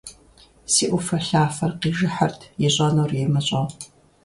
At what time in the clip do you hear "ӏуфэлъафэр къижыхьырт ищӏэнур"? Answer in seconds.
0.89-3.11